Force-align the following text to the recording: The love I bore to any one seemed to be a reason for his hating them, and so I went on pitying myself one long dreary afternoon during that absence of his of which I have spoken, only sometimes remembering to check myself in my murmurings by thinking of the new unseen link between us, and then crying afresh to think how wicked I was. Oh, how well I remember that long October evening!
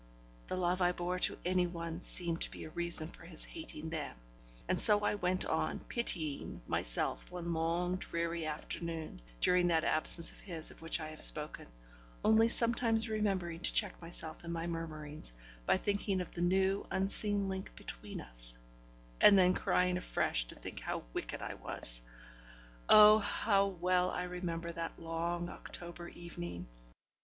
The 0.47 0.57
love 0.57 0.81
I 0.81 0.93
bore 0.93 1.19
to 1.19 1.37
any 1.45 1.67
one 1.67 2.01
seemed 2.01 2.41
to 2.41 2.49
be 2.49 2.63
a 2.63 2.71
reason 2.71 3.07
for 3.07 3.21
his 3.23 3.45
hating 3.45 3.91
them, 3.91 4.15
and 4.67 4.81
so 4.81 5.01
I 5.03 5.13
went 5.13 5.45
on 5.45 5.77
pitying 5.79 6.59
myself 6.65 7.29
one 7.31 7.53
long 7.53 7.97
dreary 7.97 8.47
afternoon 8.47 9.21
during 9.41 9.67
that 9.67 9.83
absence 9.83 10.31
of 10.31 10.39
his 10.39 10.71
of 10.71 10.81
which 10.81 10.99
I 10.99 11.09
have 11.09 11.21
spoken, 11.21 11.67
only 12.25 12.47
sometimes 12.47 13.09
remembering 13.09 13.59
to 13.59 13.73
check 13.73 14.01
myself 14.01 14.43
in 14.43 14.51
my 14.51 14.65
murmurings 14.65 15.33
by 15.67 15.77
thinking 15.77 16.19
of 16.19 16.31
the 16.31 16.41
new 16.41 16.87
unseen 16.89 17.47
link 17.47 17.75
between 17.75 18.21
us, 18.21 18.57
and 19.21 19.37
then 19.37 19.53
crying 19.53 19.97
afresh 19.97 20.45
to 20.45 20.55
think 20.55 20.79
how 20.79 21.03
wicked 21.13 21.43
I 21.43 21.53
was. 21.53 22.01
Oh, 22.89 23.19
how 23.19 23.67
well 23.67 24.09
I 24.09 24.23
remember 24.23 24.71
that 24.71 24.97
long 24.99 25.47
October 25.47 26.07
evening! 26.07 26.65